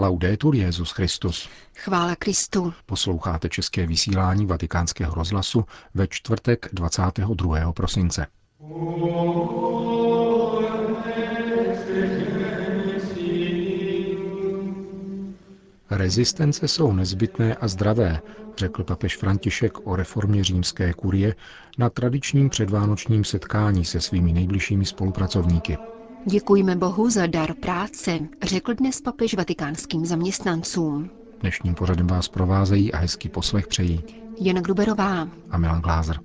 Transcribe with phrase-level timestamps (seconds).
[0.00, 1.48] Laudetur Jezus Christus.
[1.76, 2.72] Chvála Kristu.
[2.86, 7.72] Posloucháte české vysílání Vatikánského rozhlasu ve čtvrtek 22.
[7.72, 8.26] prosince.
[15.90, 18.20] Rezistence jsou nezbytné a zdravé,
[18.56, 21.34] řekl papež František o reformě římské kurie
[21.78, 25.78] na tradičním předvánočním setkání se svými nejbližšími spolupracovníky.
[26.26, 31.10] Děkujeme Bohu za dar práce, řekl dnes papež vatikánským zaměstnancům.
[31.40, 34.00] Dnešním pořadem vás provázejí a hezký poslech přejí
[34.40, 36.20] Jana Gruberová a Milan Glázer.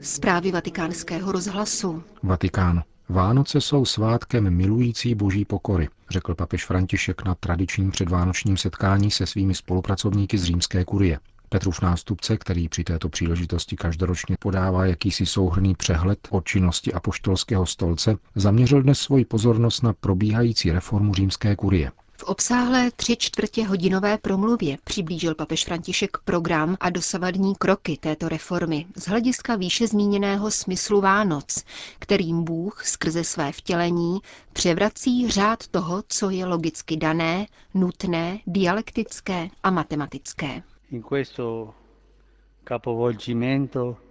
[0.00, 2.02] Zprávy vatikánského rozhlasu.
[2.22, 2.82] Vatikán.
[3.10, 9.54] Vánoce jsou svátkem milující boží pokory, řekl papež František na tradičním předvánočním setkání se svými
[9.54, 11.18] spolupracovníky z římské kurie.
[11.48, 18.16] Petrův nástupce, který při této příležitosti každoročně podává jakýsi souhrný přehled o činnosti apoštolského stolce,
[18.34, 21.90] zaměřil dnes svoji pozornost na probíhající reformu římské kurie.
[22.20, 28.86] V obsáhlé tři čtvrtě hodinové promluvě přiblížil papež František program a dosavadní kroky této reformy
[28.96, 31.64] z hlediska výše zmíněného smyslu Vánoc,
[31.98, 34.18] kterým Bůh skrze své vtělení
[34.52, 40.62] převrací řád toho, co je logicky dané, nutné, dialektické a matematické.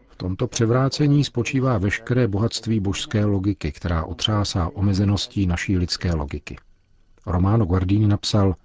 [0.09, 6.57] V tomto převrácení spočívá veškeré bohatství božské logiky, která otřásá omezeností naší lidské logiky.
[7.27, 8.55] Romano Guardini napsal,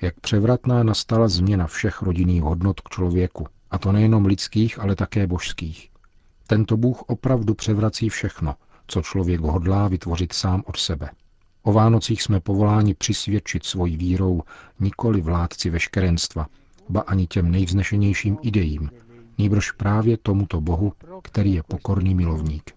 [0.00, 5.26] jak převratná nastala změna všech rodinných hodnot k člověku, a to nejenom lidských, ale také
[5.26, 5.90] božských.
[6.46, 8.54] Tento Bůh opravdu převrací všechno,
[8.86, 11.10] co člověk hodlá vytvořit sám od sebe.
[11.62, 14.42] O Vánocích jsme povoláni přisvědčit svojí vírou
[14.80, 16.46] nikoli vládci veškerenstva,
[16.88, 18.90] ba ani těm nejvznešenějším idejím,
[19.38, 22.70] nýbrž právě tomuto Bohu, který je pokorný milovník.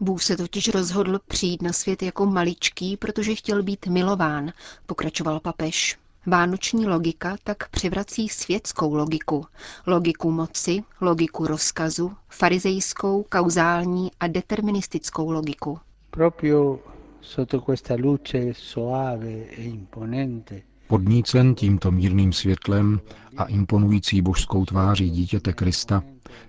[0.00, 4.52] Bůh se totiž rozhodl přijít na svět jako maličký, protože chtěl být milován,
[4.86, 5.98] pokračoval papež.
[6.26, 9.46] Vánoční logika tak přivrací světskou logiku,
[9.86, 15.78] logiku moci, logiku rozkazu, farizejskou, kauzální a deterministickou logiku.
[16.10, 16.78] Proprio
[17.20, 23.00] sotto questa luce soave e imponente Podnícen tímto mírným světlem
[23.36, 26.02] a imponující božskou tváří dítěte Krista,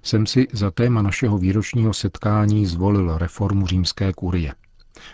[0.03, 4.53] jsem si za téma našeho výročního setkání zvolil reformu římské kurie.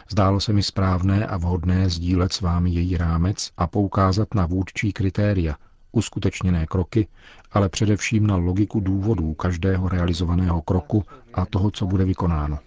[0.09, 4.94] Zdálo se mi správné a vhodné sdílet s vámi její rámec a poukázat na vůdčí
[4.94, 5.55] kritéria,
[5.91, 7.07] uskutečněné kroky,
[7.51, 11.03] ale především na logiku důvodů každého realizovaného kroku
[11.34, 12.59] a toho, co bude vykonáno.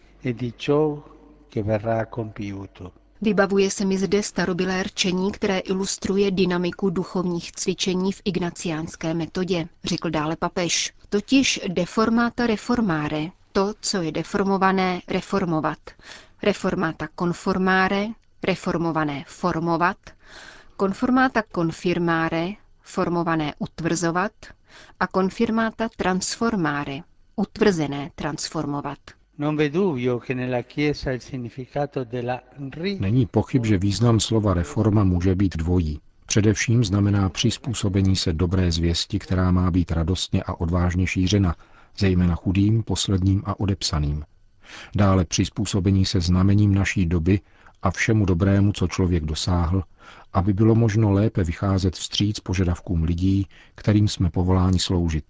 [3.22, 10.10] Vybavuje se mi zde starobilé rčení, které ilustruje dynamiku duchovních cvičení v ignaciánské metodě, řekl
[10.10, 10.92] dále papež.
[11.08, 15.78] Totiž deformata reformare, to, co je deformované, reformovat.
[16.42, 18.06] Reformata conformare,
[18.42, 19.96] reformované formovat.
[20.80, 22.48] Conformata confirmare,
[22.80, 24.32] formované utvrzovat.
[25.00, 27.00] A confirmata transformare,
[27.36, 28.98] utvrzené transformovat.
[33.00, 36.00] Není pochyb, že význam slova reforma může být dvojí.
[36.26, 41.56] Především znamená přizpůsobení se dobré zvěsti, která má být radostně a odvážně šířena,
[41.98, 44.24] zejména chudým, posledním a odepsaným.
[44.96, 47.40] Dále přizpůsobení se znamením naší doby
[47.82, 49.82] a všemu dobrému, co člověk dosáhl,
[50.32, 55.24] aby bylo možno lépe vycházet vstříc požadavkům lidí, kterým jsme povoláni sloužit.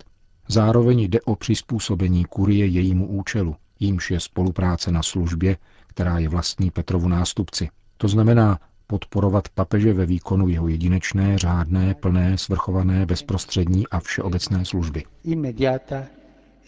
[0.49, 5.57] Zároveň jde o přizpůsobení kurie jejímu účelu, jímž je spolupráce na službě,
[5.87, 7.69] která je vlastní Petrovu nástupci.
[7.97, 15.05] To znamená podporovat papeže ve výkonu jeho jedinečné, řádné, plné, svrchované, bezprostřední a všeobecné služby.
[15.25, 16.05] immediata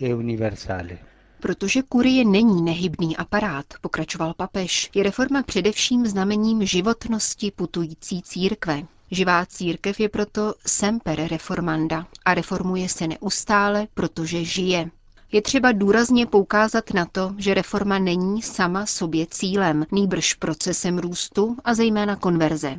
[0.01, 0.99] e universale.
[1.41, 8.83] Protože kurie není nehybný aparát, pokračoval papež, je reforma především znamením životnosti putující církve.
[9.11, 14.91] Živá církev je proto semper reformanda a reformuje se neustále, protože žije.
[15.33, 21.57] Je třeba důrazně poukázat na to, že reforma není sama sobě cílem, nýbrž procesem růstu
[21.65, 22.77] a zejména konverze.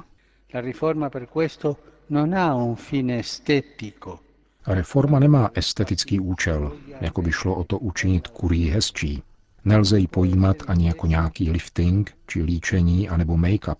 [0.53, 1.77] La riforma per questo
[2.09, 4.19] non ha un fine estetico,
[4.67, 9.23] Reforma nemá estetický účel, jako by šlo o to učinit kurii hezčí.
[9.65, 13.77] Nelze ji pojímat ani jako nějaký lifting, či líčení, anebo make-up.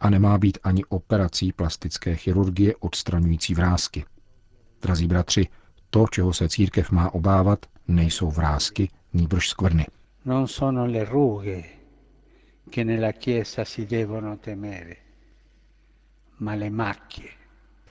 [0.00, 4.04] A nemá být ani operací plastické chirurgie odstraňující vrázky.
[4.82, 5.48] Drazí bratři,
[5.90, 9.86] to, čeho se církev má obávat, nejsou vrázky, nýbrž skvrny.
[10.24, 11.64] non sono le rughe
[12.70, 14.96] che nella Chiesa si devono temere,
[16.38, 17.28] ma le macchie.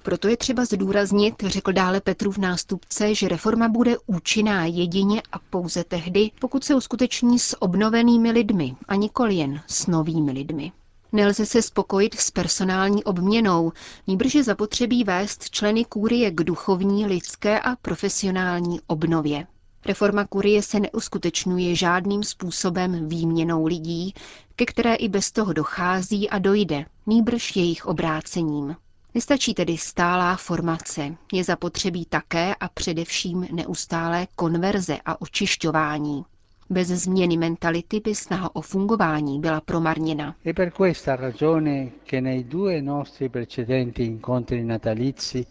[0.04, 5.84] Proto je třeba zdůraznit, řekl dále Petrův nástupce, že reforma bude účinná jedině a pouze
[5.84, 10.72] tehdy, pokud se uskuteční s obnovenými lidmi a nikoli jen s novými lidmi.
[11.12, 13.72] Nelze se spokojit s personální obměnou,
[14.08, 19.48] níbrž je zapotřebí vést členy kůrie k duchovní, lidské a profesionální obnově.
[19.86, 24.14] Reforma kurie se neuskutečňuje žádným způsobem výměnou lidí,
[24.56, 28.76] ke které i bez toho dochází a dojde, nýbrž jejich obrácením.
[29.16, 36.26] Nestačí tedy stálá formace, je zapotřebí také a především neustálé konverze a očišťování.
[36.72, 40.36] Bez změny mentality by snaha o fungování byla promarněna.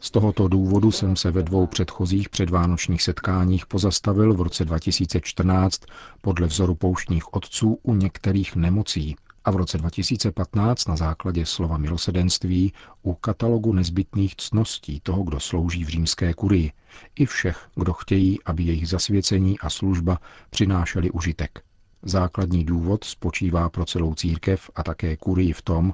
[0.01, 5.81] Z tohoto důvodu jsem se ve dvou předchozích předvánočních setkáních pozastavil v roce 2014
[6.21, 12.73] podle vzoru pouštních otců u některých nemocí, a v roce 2015 na základě slova milosedenství
[13.03, 16.73] u katalogu nezbytných cností toho, kdo slouží v římské kurii,
[17.15, 20.19] i všech, kdo chtějí, aby jejich zasvěcení a služba
[20.51, 21.63] přinášely užitek.
[22.03, 25.93] Základní důvod spočívá pro celou církev a také kurii v tom,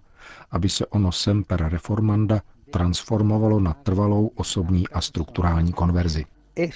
[0.50, 2.40] aby se ono semper reformanda
[2.70, 6.24] transformovalo na trvalou osobní a strukturální konverzi.
[6.58, 6.70] E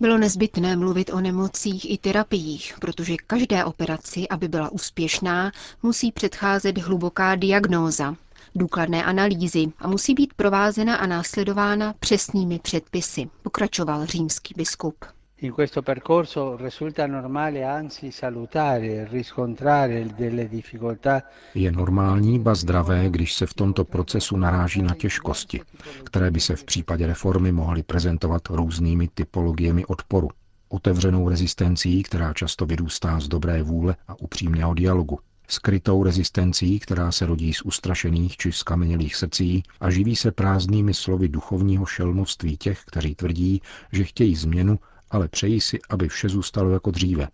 [0.00, 5.52] bylo nezbytné mluvit o nemocích i terapiích, protože každé operaci, aby byla úspěšná,
[5.82, 8.14] musí předcházet hluboká diagnóza,
[8.54, 15.17] důkladné analýzy a musí být provázena a následována přesnými předpisy, pokračoval římský biskup.
[15.40, 21.22] In questo percorso risulta normale, anzi salutare, riscontrare delle difficoltà.
[21.54, 25.60] Je normální, ba zdravé, když se v tomto procesu naráží na těžkosti,
[26.04, 30.28] které by se v případě reformy mohly prezentovat různými typologiemi odporu.
[30.68, 35.18] Otevřenou rezistencí, která často vyrůstá z dobré vůle a upřímného dialogu.
[35.48, 41.28] Skrytou rezistencí, která se rodí z ustrašených či skamenělých srdcí a živí se prázdnými slovy
[41.28, 43.62] duchovního šelmovství těch, kteří tvrdí,
[43.92, 44.78] že chtějí změnu
[45.10, 47.28] ale přejí si, aby vše zůstalo jako dříve.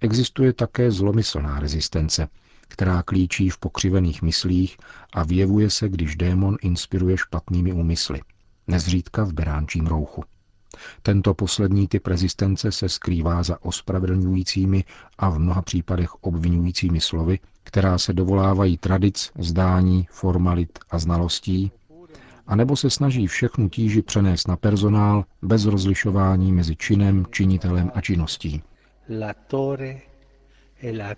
[0.00, 2.28] Existuje také zlomyslná rezistence,
[2.68, 4.76] která klíčí v pokřivených myslích
[5.12, 8.20] a vyjevuje se, když démon inspiruje špatnými úmysly,
[8.66, 10.24] nezřídka v beránčím rouchu.
[11.02, 14.84] Tento poslední typ rezistence se skrývá za ospravedlňujícími
[15.18, 21.72] a v mnoha případech obvinujícími slovy, která se dovolávají tradic, zdání, formalit a znalostí
[22.50, 28.62] anebo se snaží všechnu tíži přenést na personál bez rozlišování mezi činem, činitelem a činností.
[30.82, 31.14] E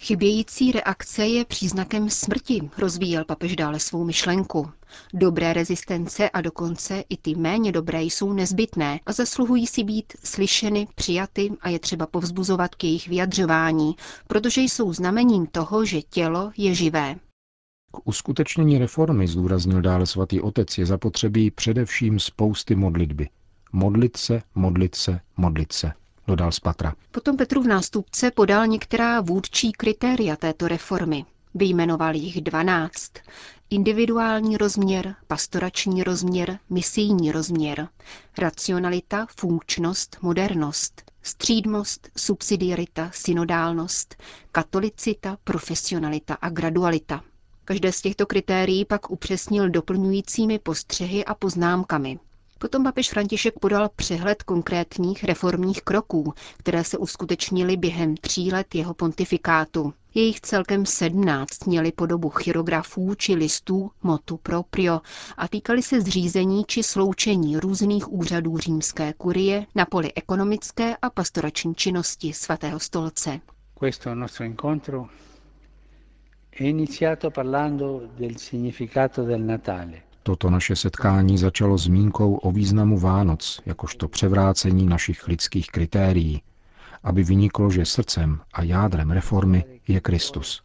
[0.00, 4.70] Chybějící reakce je příznakem smrti, rozvíjel papež dále svou myšlenku.
[5.14, 10.86] Dobré rezistence a dokonce i ty méně dobré jsou nezbytné a zasluhují si být slyšeny,
[10.94, 13.96] přijaty a je třeba povzbuzovat k jejich vyjadřování,
[14.26, 17.16] protože jsou znamením toho, že tělo je živé.
[17.92, 23.28] K uskutečnění reformy, zdůraznil dále svatý otec, je zapotřebí především spousty modlitby.
[23.72, 25.92] Modlit se, modlit se, modlit se,
[26.26, 26.94] dodal z Patra.
[27.10, 31.24] Potom Petru v nástupce podal některá vůdčí kritéria této reformy.
[31.54, 33.12] Vyjmenoval jich dvanáct.
[33.70, 37.88] Individuální rozměr, pastorační rozměr, misijní rozměr,
[38.38, 44.16] racionalita, funkčnost, modernost, střídmost, subsidiarita, synodálnost,
[44.52, 47.22] katolicita, profesionalita a gradualita.
[47.70, 52.18] Každé z těchto kritérií pak upřesnil doplňujícími postřehy a poznámkami.
[52.58, 58.94] Potom papež František podal přehled konkrétních reformních kroků, které se uskutečnily během tří let jeho
[58.94, 59.92] pontifikátu.
[60.14, 65.00] Jejich celkem sedmnáct měly podobu chirografů či listů motu proprio
[65.36, 71.74] a týkaly se zřízení či sloučení různých úřadů římské kurie na poli ekonomické a pastorační
[71.74, 73.40] činnosti svatého stolce.
[80.22, 86.42] Toto naše setkání začalo zmínkou o významu Vánoc, jakožto převrácení našich lidských kritérií,
[87.02, 90.62] aby vyniklo, že srdcem a jádrem reformy je Kristus.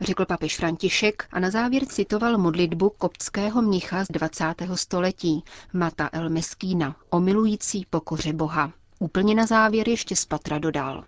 [0.00, 4.44] Řekl papež František a na závěr citoval modlitbu koptského mnicha z 20.
[4.74, 8.72] století, Mata El Meskína, omilující pokoře Boha.
[8.98, 11.04] Úplně na závěr ještě z Patra dodal.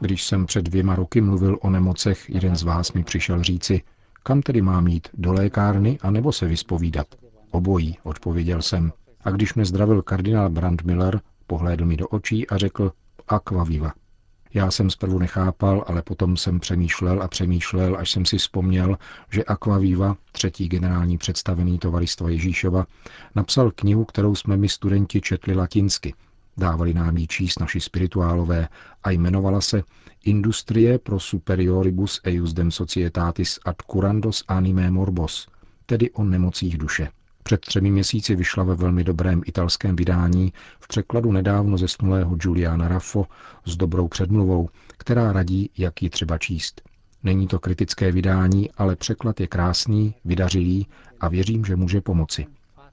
[0.00, 3.82] Když jsem před dvěma roky mluvil o nemocech, jeden z vás mi přišel říci,
[4.22, 7.06] kam tedy mám jít, do lékárny a nebo se vyspovídat.
[7.50, 8.92] Obojí, odpověděl jsem.
[9.24, 12.92] A když mě zdravil kardinál Brandmiller, pohlédl mi do očí a řekl
[13.28, 13.92] aqua viva.
[14.54, 18.98] Já jsem zprvu nechápal, ale potom jsem přemýšlel a přemýšlel, až jsem si vzpomněl,
[19.30, 22.86] že Aquaviva, třetí generální představený tovaristva Ježíšova,
[23.34, 26.14] napsal knihu, kterou jsme my studenti četli latinsky–
[26.56, 28.68] Dávali nám ji číst naši spirituálové
[29.02, 29.82] a jmenovala se
[30.24, 35.48] Industrie pro superioribus eiusdem societatis ad curandos anime morbos,
[35.86, 37.08] tedy o nemocích duše.
[37.42, 43.26] Před třemi měsíci vyšla ve velmi dobrém italském vydání v překladu nedávno zesnulého Juliana Raffo
[43.64, 46.82] s dobrou předmluvou, která radí, jak ji třeba číst.
[47.22, 50.86] Není to kritické vydání, ale překlad je krásný, vydařilý
[51.20, 52.46] a věřím, že může pomoci.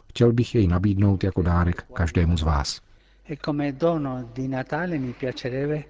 [0.09, 2.81] Chtěl bych jej nabídnout jako dárek každému z vás.
[3.25, 5.87] E come dono di Natale mi piacerebbe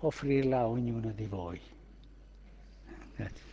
[0.00, 1.60] offrirla a ognuno di voi.
[3.16, 3.46] Grazie.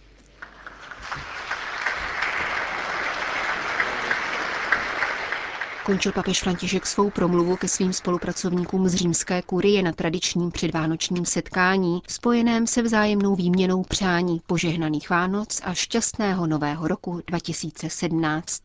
[5.83, 12.01] Končil papež František svou promluvu ke svým spolupracovníkům z římské kurie na tradičním předvánočním setkání,
[12.07, 18.61] spojeném se vzájemnou výměnou přání požehnaných Vánoc a šťastného nového roku 2017.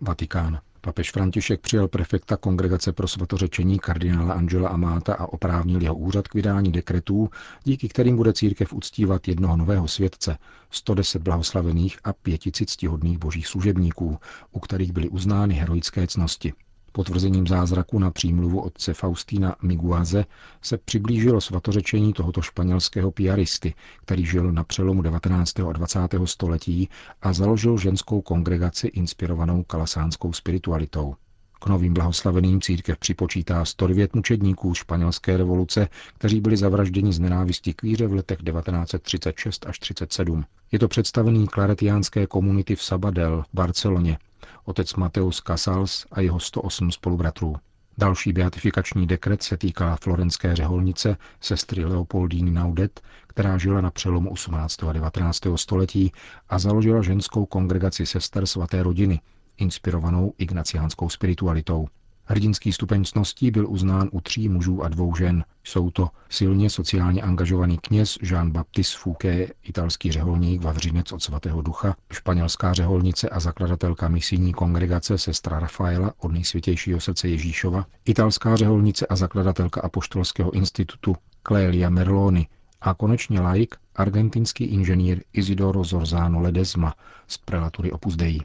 [0.00, 0.60] Vatikán.
[0.80, 6.34] Papež František přijal prefekta Kongregace pro svatořečení kardinála Angela Amáta a oprávnil jeho úřad k
[6.34, 7.30] vydání dekretů,
[7.64, 10.38] díky kterým bude církev uctívat jednoho nového světce,
[10.70, 14.18] 110 blahoslavených a pěti ctihodných božích služebníků,
[14.52, 16.52] u kterých byly uznány heroické cnosti.
[16.92, 20.24] Potvrzením zázraku na přímluvu otce Faustína Miguaze
[20.62, 25.60] se přiblížilo svatořečení tohoto španělského piaristy, který žil na přelomu 19.
[25.60, 25.98] a 20.
[26.24, 26.88] století
[27.22, 31.14] a založil ženskou kongregaci inspirovanou kalasánskou spiritualitou.
[31.60, 37.82] K novým blahoslaveným církev připočítá 109 mučedníků španělské revoluce, kteří byli zavražděni z nenávisti k
[37.82, 40.44] víře v letech 1936 až 37.
[40.72, 44.18] Je to představený klaretiánské komunity v Sabadell Barceloně,
[44.64, 47.56] otec Mateus Casals a jeho 108 spolubratrů.
[47.98, 54.82] Další beatifikační dekret se týká florenské řeholnice sestry Leopoldíny Naudet, která žila na přelomu 18.
[54.82, 55.40] a 19.
[55.56, 56.12] století
[56.48, 59.20] a založila ženskou kongregaci sester svaté rodiny,
[59.56, 61.88] inspirovanou ignaciánskou spiritualitou.
[62.30, 65.44] Hrdinský stupeň cností byl uznán u tří mužů a dvou žen.
[65.64, 72.72] Jsou to silně sociálně angažovaný kněz Jean-Baptiste Fouquet, italský řeholník Vavřinec od svatého ducha, španělská
[72.72, 79.80] řeholnice a zakladatelka misijní kongregace sestra Rafaela od nejsvětějšího srdce Ježíšova, italská řeholnice a zakladatelka
[79.80, 82.46] apoštolského institutu Clélia Merloni
[82.80, 86.94] a konečně laik, argentinský inženýr Isidoro Zorzano Ledesma
[87.26, 88.40] z prelatury Opus Dei.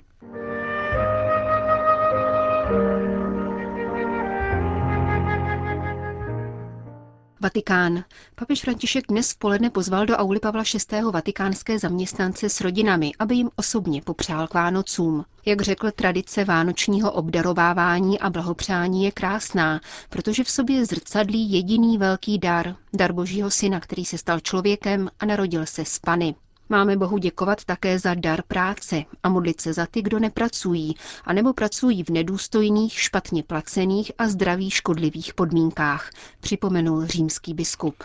[7.45, 8.03] Vatikán.
[8.35, 11.01] Papež František dnes v poledne pozval do auly Pavla VI.
[11.11, 15.25] vatikánské zaměstnance s rodinami, aby jim osobně popřál k Vánocům.
[15.45, 22.37] Jak řekl, tradice vánočního obdarovávání a blahopřání je krásná, protože v sobě zrcadlí jediný velký
[22.39, 26.35] dar, dar Božího syna, který se stal člověkem a narodil se z Pany.
[26.69, 30.95] Máme Bohu děkovat také za dar práce a modlit se za ty, kdo nepracují,
[31.25, 37.95] anebo pracují v nedůstojných, špatně placených a zdraví škodlivých podmínkách, připomenul římský biskup.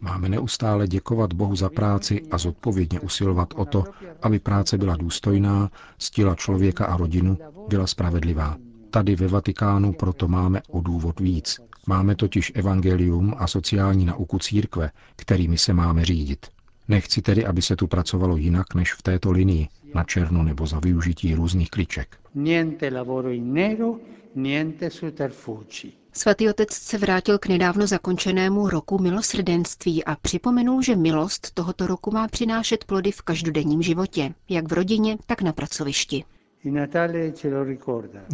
[0.00, 3.84] Máme neustále děkovat Bohu za práci a zodpovědně usilovat o to,
[4.22, 7.38] aby práce byla důstojná, stila člověka a rodinu,
[7.68, 8.56] byla spravedlivá.
[8.90, 11.60] Tady ve Vatikánu proto máme o důvod víc.
[11.86, 16.46] Máme totiž evangelium a sociální nauku církve, kterými se máme řídit.
[16.88, 20.80] Nechci tedy, aby se tu pracovalo jinak než v této linii, na černo nebo za
[20.80, 22.16] využití různých kliček.
[26.12, 32.10] Svatý otec se vrátil k nedávno zakončenému roku milosrdenství a připomenul, že milost tohoto roku
[32.10, 36.24] má přinášet plody v každodenním životě, jak v rodině, tak na pracovišti.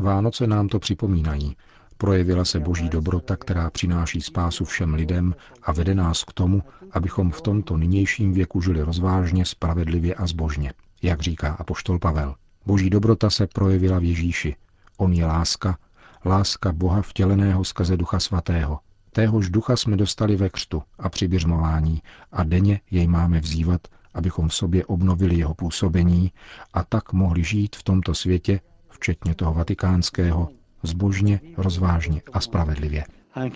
[0.03, 1.57] Vánoce nám to připomínají.
[1.99, 7.31] Projevila se boží dobrota, která přináší spásu všem lidem a vede nás k tomu, abychom
[7.31, 12.35] v tomto nynějším věku žili rozvážně, spravedlivě a zbožně, jak říká apoštol Pavel.
[12.67, 14.57] Boží dobrota se projevila v Ježíši.
[14.97, 15.79] On je láska,
[16.25, 18.79] láska Boha vtěleného skrze Ducha Svatého.
[19.13, 22.03] Téhož ducha jsme dostali ve křtu a při běžmování
[22.33, 23.81] a denně jej máme vzývat,
[24.17, 26.33] abychom v sobě obnovili jeho působení
[26.75, 30.49] a tak mohli žít v tomto světě, včetně toho vatikánského,
[30.83, 33.05] zbožně, rozvážně a spravedlivě.
[33.37, 33.51] E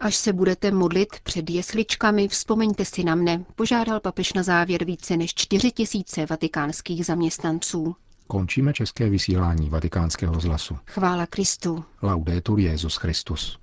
[0.00, 5.16] Až se budete modlit před jesličkami, vzpomeňte si na mne, požádal papež na závěr více
[5.16, 7.94] než 4 tisíce vatikánských zaměstnanců.
[8.26, 10.78] Končíme české vysílání vatikánského rozhlasu.
[10.86, 11.84] Chvála Kristu.
[12.02, 13.61] Laudetur Jezus Christus.